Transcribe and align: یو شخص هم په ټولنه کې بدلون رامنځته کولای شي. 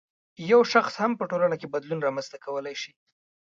یو 0.51 0.61
شخص 0.73 0.93
هم 1.01 1.11
په 1.19 1.23
ټولنه 1.31 1.55
کې 1.59 1.71
بدلون 1.73 1.99
رامنځته 2.05 2.37
کولای 2.45 2.75
شي. 2.81 2.91